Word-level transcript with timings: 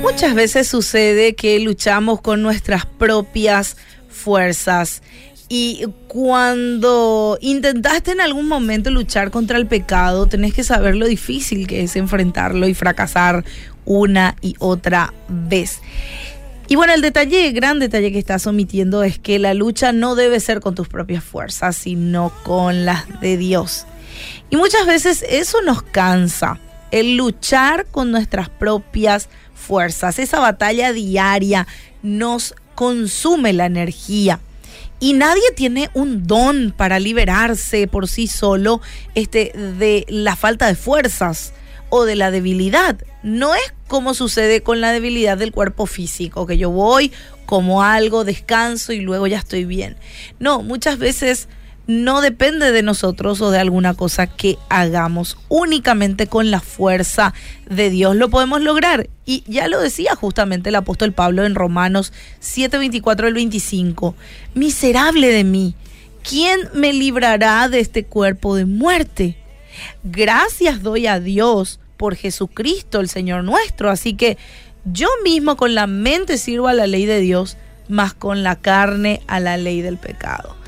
Muchas 0.00 0.34
veces 0.34 0.68
sucede 0.68 1.34
que 1.34 1.58
luchamos 1.60 2.20
con 2.20 2.42
nuestras 2.42 2.86
propias 2.86 3.76
fuerzas 4.08 5.02
y 5.48 5.84
cuando 6.08 7.38
intentaste 7.40 8.12
en 8.12 8.20
algún 8.20 8.46
momento 8.46 8.90
luchar 8.90 9.30
contra 9.30 9.58
el 9.58 9.66
pecado, 9.66 10.26
tenés 10.26 10.54
que 10.54 10.62
saber 10.62 10.94
lo 10.94 11.06
difícil 11.06 11.66
que 11.66 11.82
es 11.82 11.96
enfrentarlo 11.96 12.68
y 12.68 12.74
fracasar 12.74 13.44
una 13.84 14.36
y 14.40 14.54
otra 14.58 15.12
vez. 15.28 15.80
Y 16.68 16.76
bueno, 16.76 16.94
el 16.94 17.02
detalle, 17.02 17.48
el 17.48 17.52
gran 17.52 17.80
detalle 17.80 18.12
que 18.12 18.18
estás 18.20 18.46
omitiendo 18.46 19.02
es 19.02 19.18
que 19.18 19.40
la 19.40 19.54
lucha 19.54 19.92
no 19.92 20.14
debe 20.14 20.38
ser 20.38 20.60
con 20.60 20.76
tus 20.76 20.86
propias 20.86 21.24
fuerzas, 21.24 21.76
sino 21.76 22.32
con 22.44 22.84
las 22.84 23.20
de 23.20 23.36
Dios. 23.36 23.86
Y 24.50 24.56
muchas 24.56 24.86
veces 24.86 25.24
eso 25.28 25.62
nos 25.62 25.82
cansa, 25.82 26.58
el 26.90 27.16
luchar 27.16 27.86
con 27.86 28.10
nuestras 28.10 28.48
propias 28.48 29.28
fuerzas. 29.54 30.18
Esa 30.18 30.40
batalla 30.40 30.92
diaria 30.92 31.66
nos 32.02 32.54
consume 32.74 33.52
la 33.52 33.66
energía. 33.66 34.40
Y 34.98 35.14
nadie 35.14 35.42
tiene 35.56 35.90
un 35.94 36.26
don 36.26 36.74
para 36.76 36.98
liberarse 36.98 37.86
por 37.86 38.06
sí 38.06 38.26
solo 38.26 38.82
este, 39.14 39.52
de 39.78 40.04
la 40.08 40.36
falta 40.36 40.66
de 40.66 40.74
fuerzas 40.74 41.54
o 41.88 42.04
de 42.04 42.16
la 42.16 42.30
debilidad. 42.30 42.98
No 43.22 43.54
es 43.54 43.74
como 43.88 44.14
sucede 44.14 44.62
con 44.62 44.80
la 44.80 44.92
debilidad 44.92 45.38
del 45.38 45.52
cuerpo 45.52 45.86
físico, 45.86 46.46
que 46.46 46.58
yo 46.58 46.70
voy, 46.70 47.12
como 47.46 47.82
algo, 47.82 48.24
descanso 48.24 48.92
y 48.92 49.00
luego 49.00 49.26
ya 49.26 49.38
estoy 49.38 49.64
bien. 49.64 49.96
No, 50.38 50.62
muchas 50.62 50.98
veces 50.98 51.48
no 51.90 52.20
depende 52.20 52.70
de 52.70 52.82
nosotros 52.82 53.40
o 53.40 53.50
de 53.50 53.58
alguna 53.58 53.94
cosa 53.94 54.28
que 54.28 54.58
hagamos. 54.68 55.36
Únicamente 55.48 56.28
con 56.28 56.52
la 56.52 56.60
fuerza 56.60 57.34
de 57.68 57.90
Dios 57.90 58.14
lo 58.14 58.30
podemos 58.30 58.60
lograr. 58.60 59.10
Y 59.26 59.42
ya 59.48 59.66
lo 59.66 59.80
decía 59.80 60.14
justamente 60.14 60.68
el 60.68 60.76
apóstol 60.76 61.12
Pablo 61.12 61.44
en 61.44 61.56
Romanos 61.56 62.12
7, 62.38 62.78
24 62.78 63.26
al 63.26 63.34
25. 63.34 64.14
Miserable 64.54 65.32
de 65.32 65.42
mí, 65.42 65.74
¿quién 66.22 66.60
me 66.74 66.92
librará 66.92 67.68
de 67.68 67.80
este 67.80 68.04
cuerpo 68.04 68.54
de 68.54 68.66
muerte? 68.66 69.36
Gracias 70.04 70.84
doy 70.84 71.08
a 71.08 71.18
Dios 71.18 71.80
por 71.96 72.14
Jesucristo, 72.14 73.00
el 73.00 73.08
Señor 73.08 73.42
nuestro. 73.42 73.90
Así 73.90 74.14
que 74.14 74.38
yo 74.84 75.08
mismo 75.24 75.56
con 75.56 75.74
la 75.74 75.88
mente 75.88 76.38
sirvo 76.38 76.68
a 76.68 76.72
la 76.72 76.86
ley 76.86 77.04
de 77.04 77.18
Dios, 77.18 77.56
más 77.88 78.14
con 78.14 78.44
la 78.44 78.54
carne 78.54 79.22
a 79.26 79.40
la 79.40 79.56
ley 79.56 79.82
del 79.82 79.98
pecado. 79.98 80.59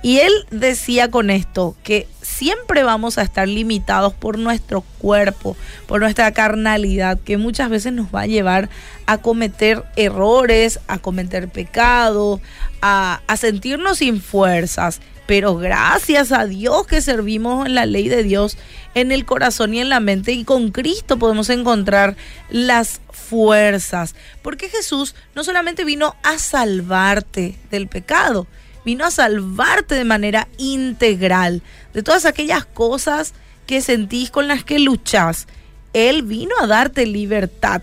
Y 0.00 0.18
él 0.18 0.32
decía 0.50 1.10
con 1.10 1.30
esto 1.30 1.76
que 1.82 2.06
siempre 2.22 2.84
vamos 2.84 3.18
a 3.18 3.22
estar 3.22 3.48
limitados 3.48 4.14
por 4.14 4.38
nuestro 4.38 4.82
cuerpo, 4.98 5.56
por 5.86 6.00
nuestra 6.00 6.32
carnalidad, 6.32 7.18
que 7.18 7.36
muchas 7.36 7.68
veces 7.68 7.92
nos 7.92 8.14
va 8.14 8.22
a 8.22 8.26
llevar 8.26 8.68
a 9.06 9.18
cometer 9.18 9.84
errores, 9.96 10.78
a 10.86 10.98
cometer 10.98 11.48
pecados, 11.48 12.40
a, 12.80 13.22
a 13.26 13.36
sentirnos 13.36 13.98
sin 13.98 14.20
fuerzas. 14.20 15.00
Pero 15.26 15.56
gracias 15.56 16.32
a 16.32 16.46
Dios 16.46 16.86
que 16.86 17.02
servimos 17.02 17.66
en 17.66 17.74
la 17.74 17.84
ley 17.84 18.08
de 18.08 18.22
Dios 18.22 18.56
en 18.94 19.12
el 19.12 19.24
corazón 19.24 19.74
y 19.74 19.80
en 19.80 19.88
la 19.88 20.00
mente 20.00 20.32
y 20.32 20.44
con 20.44 20.70
Cristo 20.70 21.18
podemos 21.18 21.50
encontrar 21.50 22.16
las 22.50 23.00
fuerzas. 23.10 24.14
Porque 24.42 24.68
Jesús 24.68 25.14
no 25.34 25.44
solamente 25.44 25.84
vino 25.84 26.16
a 26.22 26.38
salvarte 26.38 27.56
del 27.70 27.88
pecado, 27.88 28.46
vino 28.84 29.04
a 29.04 29.10
salvarte 29.10 29.94
de 29.94 30.04
manera 30.04 30.48
integral 30.58 31.62
de 31.92 32.02
todas 32.02 32.24
aquellas 32.24 32.64
cosas 32.64 33.34
que 33.66 33.80
sentís 33.80 34.30
con 34.30 34.48
las 34.48 34.64
que 34.64 34.78
luchás. 34.78 35.46
Él 35.92 36.22
vino 36.22 36.54
a 36.60 36.66
darte 36.66 37.06
libertad. 37.06 37.82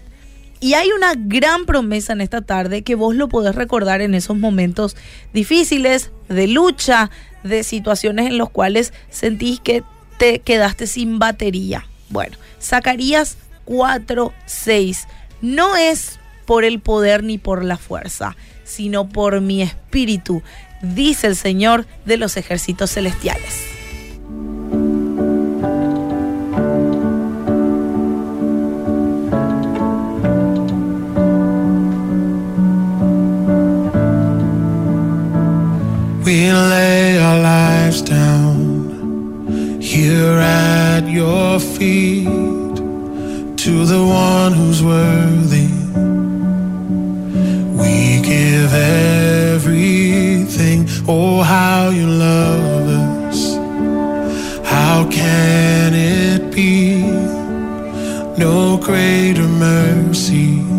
Y 0.59 0.73
hay 0.73 0.89
una 0.91 1.13
gran 1.15 1.65
promesa 1.65 2.13
en 2.13 2.21
esta 2.21 2.41
tarde 2.41 2.81
que 2.81 2.95
vos 2.95 3.13
lo 3.13 3.29
podés 3.29 3.55
recordar 3.55 4.01
en 4.01 4.15
esos 4.15 4.37
momentos 4.37 4.95
difíciles, 5.33 6.11
de 6.27 6.47
lucha, 6.47 7.11
de 7.43 7.63
situaciones 7.63 8.27
en 8.27 8.37
los 8.37 8.49
cuales 8.49 8.93
sentís 9.09 9.59
que 9.59 9.83
te 10.17 10.39
quedaste 10.39 10.87
sin 10.87 11.19
batería. 11.19 11.85
Bueno, 12.09 12.37
Zacarías 12.61 13.37
4:6 13.65 15.07
no 15.41 15.75
es 15.75 16.19
por 16.45 16.63
el 16.63 16.79
poder 16.79 17.23
ni 17.23 17.37
por 17.37 17.63
la 17.63 17.77
fuerza, 17.77 18.35
sino 18.63 19.09
por 19.09 19.41
mi 19.41 19.61
espíritu, 19.61 20.41
dice 20.81 21.27
el 21.27 21.35
Señor 21.35 21.85
de 22.05 22.17
los 22.17 22.37
ejércitos 22.37 22.91
celestiales. 22.91 23.75
We 36.23 36.51
lay 36.51 37.19
our 37.19 37.39
lives 37.39 38.01
down 38.01 39.79
here 39.79 40.39
at 40.39 41.07
your 41.07 41.59
feet 41.59 42.25
to 43.57 43.85
the 43.85 44.03
one 44.03 44.53
who's 44.53 44.81
worthy. 44.81 45.84
Give 48.65 48.73
everything. 49.61 50.87
Oh, 51.07 51.43
how 51.43 51.89
you 51.89 52.07
love 52.07 52.87
us. 53.27 53.57
How 54.65 55.07
can 55.07 55.93
it 55.93 56.51
be? 56.51 57.03
No 58.39 58.77
greater 58.77 59.47
mercy 59.47 60.74